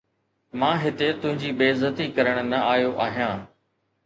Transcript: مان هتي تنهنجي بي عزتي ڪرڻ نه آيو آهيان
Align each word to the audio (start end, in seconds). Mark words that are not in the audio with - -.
مان 0.59 0.77
هتي 0.83 1.07
تنهنجي 1.19 1.51
بي 1.59 1.65
عزتي 1.73 2.05
ڪرڻ 2.17 2.37
نه 2.51 2.59
آيو 2.73 2.97
آهيان 3.07 3.47